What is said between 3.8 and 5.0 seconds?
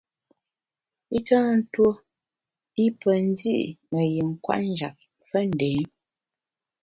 me yin kwet njap